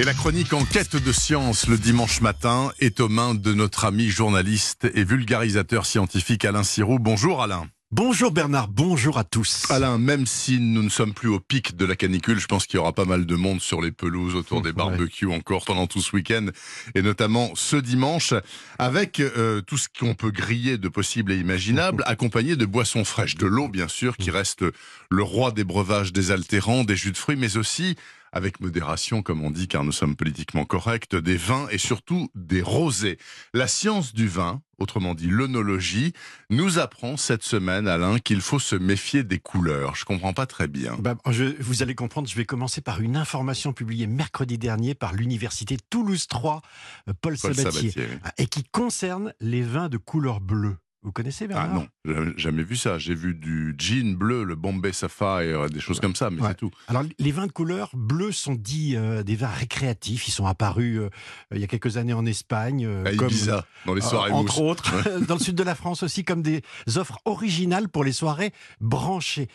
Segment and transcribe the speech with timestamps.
[0.00, 4.08] Et la chronique Enquête de science le dimanche matin est aux mains de notre ami
[4.08, 6.98] journaliste et vulgarisateur scientifique Alain Sirou.
[6.98, 7.68] Bonjour Alain.
[7.92, 9.66] Bonjour Bernard, bonjour à tous.
[9.68, 12.76] Alain, même si nous ne sommes plus au pic de la canicule, je pense qu'il
[12.76, 16.00] y aura pas mal de monde sur les pelouses autour des barbecues encore pendant tout
[16.00, 16.46] ce week-end
[16.94, 18.32] et notamment ce dimanche
[18.78, 23.34] avec euh, tout ce qu'on peut griller de possible et imaginable, accompagné de boissons fraîches,
[23.34, 24.64] de l'eau bien sûr qui reste
[25.10, 27.96] le roi des breuvages désaltérants, des jus de fruits, mais aussi
[28.32, 32.62] avec modération, comme on dit, car nous sommes politiquement corrects, des vins et surtout des
[32.62, 33.18] rosés.
[33.54, 36.12] La science du vin, autrement dit l'œnologie,
[36.48, 39.96] nous apprend cette semaine, Alain, qu'il faut se méfier des couleurs.
[39.96, 40.96] Je comprends pas très bien.
[40.98, 45.76] Bah, vous allez comprendre, je vais commencer par une information publiée mercredi dernier par l'université
[45.90, 46.62] Toulouse 3,
[47.08, 47.92] euh, Paul, Sabatier,
[48.38, 50.76] et qui concerne les vins de couleur bleue.
[51.02, 51.86] Vous connaissez Bernard?
[52.04, 52.98] Ah non, jamais vu ça.
[52.98, 56.70] J'ai vu du jean bleu, le Bombay Sapphire, des choses comme ça, mais c'est tout.
[56.88, 60.28] Alors les vins de couleur bleue sont dits euh, des vins récréatifs.
[60.28, 61.08] Ils sont apparus euh,
[61.54, 65.20] il y a quelques années en Espagne, euh, à Ibiza, dans les soirées entre autres,
[65.26, 66.62] dans le sud de la France aussi, comme des
[66.96, 69.48] offres originales pour les soirées branchées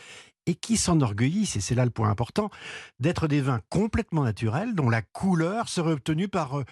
[0.47, 2.49] et qui s'enorgueillissent, et c'est là le point important,
[2.99, 6.63] d'être des vins complètement naturels dont la couleur serait obtenue par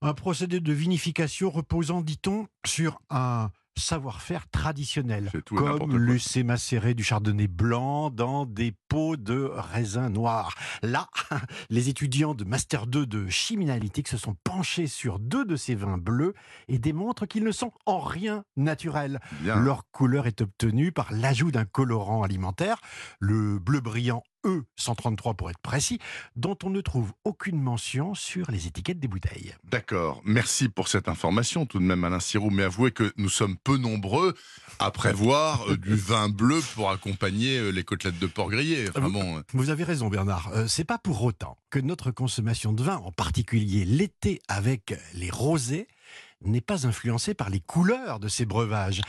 [0.00, 7.48] un procédé de vinification reposant, dit-on, sur un savoir-faire traditionnel, comme laisser macérer du chardonnay
[7.48, 10.54] blanc dans des pots de raisin noir.
[10.82, 11.08] Là,
[11.70, 15.74] les étudiants de Master 2 de chimie analytique se sont penchés sur deux de ces
[15.74, 16.34] vins bleus
[16.68, 19.20] et démontrent qu'ils ne sont en rien naturels.
[19.42, 22.80] Leur couleur est obtenue par l'ajout d'un colorant alimentaire,
[23.20, 25.98] le bleu brillant E133 pour être précis,
[26.36, 29.54] dont on ne trouve aucune mention sur les étiquettes des bouteilles.
[29.64, 33.56] D'accord, merci pour cette information tout de même Alain Sirou, mais avouez que nous sommes
[33.56, 34.34] peu nombreux
[34.78, 38.86] à prévoir euh, du vin bleu pour accompagner euh, les côtelettes de porc grillé.
[38.94, 39.42] vous, euh.
[39.52, 43.84] vous, avez raison Bernard, c'est pas pour autant que notre consommation de vin, en particulier
[43.84, 45.88] l'été avec les rosés,
[46.44, 49.00] n'est pas influencée par les couleurs de ces breuvages.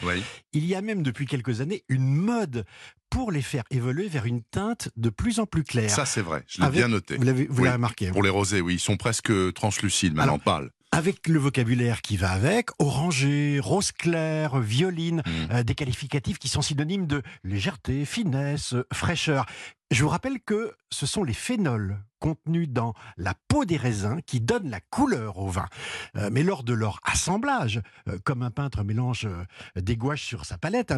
[0.54, 2.66] Il y a même depuis quelques années une mode
[3.10, 5.90] pour les faire évoluer vers une teinte de plus en plus claire.
[5.90, 7.18] Ça, c'est vrai, je l'ai bien noté.
[7.18, 8.08] Vous l'avez remarqué.
[8.08, 8.12] Hein.
[8.12, 12.18] Pour les rosés, oui, ils sont presque translucides, mais on parle avec le vocabulaire qui
[12.18, 15.32] va avec, orangé, rose clair, violine, mmh.
[15.52, 19.46] euh, des qualificatifs qui sont synonymes de légèreté, finesse, fraîcheur.
[19.92, 24.40] Je vous rappelle que ce sont les phénols contenus dans la peau des raisins qui
[24.40, 25.66] donnent la couleur au vin.
[26.16, 29.28] Euh, mais lors de leur assemblage, euh, comme un peintre mélange
[29.76, 30.98] des gouaches sur sa palette, hein,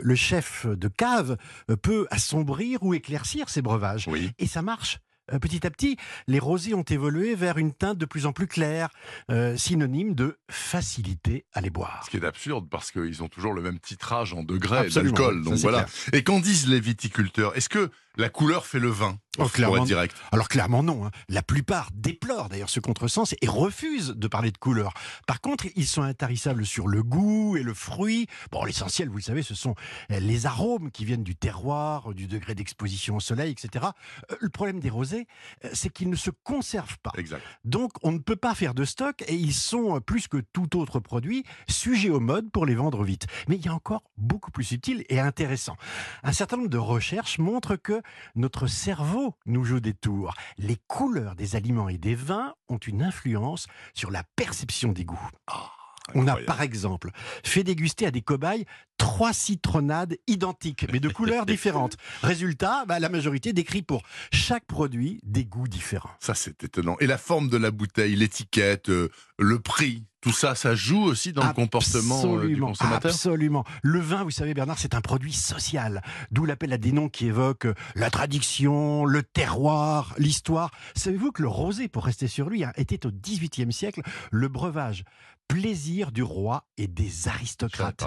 [0.00, 1.36] le, chef de cave
[1.82, 4.08] peut assombrir ou éclaircir ses breuvages.
[4.38, 4.98] Et ça marche
[5.32, 8.48] euh, petit à petit, les rosés ont évolué vers une teinte de plus en plus
[8.48, 8.88] claire,
[9.30, 12.02] euh, synonyme de facilité à les boire.
[12.04, 15.44] Ce qui est absurde parce qu'ils ont toujours le même titrage en degrés d'alcool.
[15.44, 15.86] Donc voilà.
[16.12, 17.56] Et qu'en disent les viticulteurs?
[17.56, 20.14] Est-ce que la couleur fait le vin oh, clairement, direct.
[20.32, 21.06] Alors clairement non.
[21.06, 21.10] Hein.
[21.28, 24.92] La plupart déplorent d'ailleurs ce contresens et refusent de parler de couleur.
[25.26, 28.26] Par contre, ils sont intarissables sur le goût et le fruit.
[28.50, 29.74] Bon, l'essentiel, vous le savez, ce sont
[30.10, 33.86] euh, les arômes qui viennent du terroir, du degré d'exposition au soleil, etc.
[34.30, 35.26] Euh, le problème des rosés,
[35.64, 37.12] euh, c'est qu'ils ne se conservent pas.
[37.16, 37.42] Exact.
[37.64, 41.00] Donc on ne peut pas faire de stock et ils sont plus que tout autre
[41.00, 43.26] produit sujets aux modes pour les vendre vite.
[43.48, 45.76] Mais il y a encore beaucoup plus subtil et intéressant.
[46.22, 48.01] Un certain nombre de recherches montrent que
[48.34, 50.34] notre cerveau nous joue des tours.
[50.58, 55.28] Les couleurs des aliments et des vins ont une influence sur la perception des goûts.
[55.46, 55.70] Ah,
[56.14, 57.10] On a par exemple
[57.44, 58.66] fait déguster à des cobayes
[58.98, 61.96] trois citronnades identiques, mais de couleurs différentes.
[62.22, 64.02] Résultat, bah, la majorité décrit pour
[64.32, 66.10] chaque produit des goûts différents.
[66.20, 66.96] Ça, c'est étonnant.
[67.00, 71.32] Et la forme de la bouteille, l'étiquette, euh, le prix, tout ça, ça joue aussi
[71.32, 73.64] dans le comportement euh, du consommateur Absolument.
[73.82, 76.00] Le vin, vous savez, Bernard, c'est un produit social.
[76.30, 80.70] D'où l'appel à des noms qui évoquent euh, la tradition, le terroir, l'histoire.
[80.94, 85.04] Savez-vous que le rosé, pour rester sur lui, hein, était au XVIIIe siècle le breuvage
[85.48, 88.04] plaisir du roi et des aristocrates.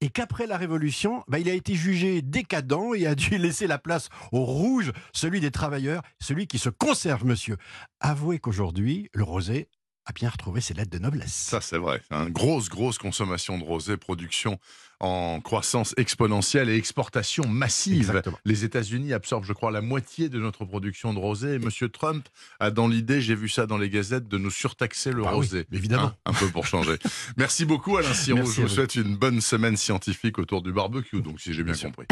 [0.00, 3.78] et qu'après la Révolution, bah, il a été jugé décadent et a dû laisser la
[3.78, 7.56] place au rouge, celui des travailleurs, celui qui se conserve, monsieur.
[8.00, 9.68] Avouez qu'aujourd'hui, le rosé
[10.08, 11.32] a bien retrouvé ses lettres de noblesse.
[11.32, 12.00] Ça, c'est vrai.
[12.10, 12.30] Hein.
[12.30, 14.58] Grosse, grosse consommation de rosé, production
[15.00, 18.20] en croissance exponentielle et exportation massive.
[18.44, 21.54] Les États-Unis absorbent, je crois, la moitié de notre production de rosé.
[21.54, 22.26] Et Monsieur Trump
[22.58, 25.66] a dans l'idée, j'ai vu ça dans les gazettes, de nous surtaxer le bah rosé.
[25.72, 26.06] évidemment.
[26.06, 26.96] Hein, un peu pour changer.
[27.36, 28.50] Merci beaucoup, Alain Sirou.
[28.50, 32.06] Je vous souhaite une bonne semaine scientifique autour du barbecue, donc si j'ai bien compris.